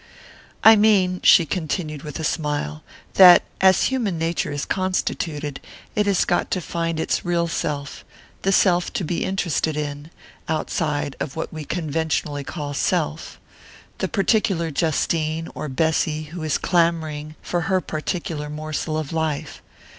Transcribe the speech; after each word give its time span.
"I 0.63 0.75
mean," 0.77 1.19
she 1.21 1.45
continued 1.45 2.01
with 2.01 2.19
a 2.19 2.23
smile, 2.23 2.81
"that, 3.21 3.43
as 3.61 3.83
human 3.83 4.17
nature 4.17 4.51
is 4.51 4.65
constituted, 4.65 5.59
it 5.95 6.07
has 6.07 6.25
got 6.25 6.49
to 6.49 6.59
find 6.59 6.99
its 6.99 7.23
real 7.23 7.47
self 7.47 8.03
the 8.41 8.51
self 8.51 8.91
to 8.93 9.03
be 9.03 9.23
interested 9.23 9.77
in 9.77 10.09
outside 10.49 11.15
of 11.19 11.35
what 11.35 11.53
we 11.53 11.65
conventionally 11.65 12.43
call 12.43 12.73
'self': 12.73 13.39
the 13.99 14.07
particular 14.07 14.71
Justine 14.71 15.49
or 15.53 15.69
Bessy 15.69 16.23
who 16.33 16.41
is 16.41 16.57
clamouring 16.57 17.35
for 17.43 17.61
her 17.69 17.79
particular 17.79 18.49
morsel 18.49 18.97
of 18.97 19.13
life. 19.13 19.61